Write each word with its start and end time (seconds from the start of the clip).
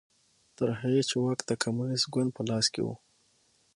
تر 0.57 0.69
هغې 0.79 1.01
چې 1.09 1.15
واک 1.23 1.39
د 1.45 1.51
کمونېست 1.63 2.05
ګوند 2.13 2.29
په 2.35 2.41
لاس 2.49 2.65
کې 2.73 2.81
و 2.83 2.87